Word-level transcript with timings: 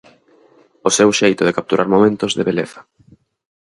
O 0.87 0.89
seu 0.97 1.09
xeito 1.19 1.43
de 1.45 1.55
capturar 1.57 1.87
momentos 1.93 2.31
de 2.37 2.43
beleza. 2.49 2.79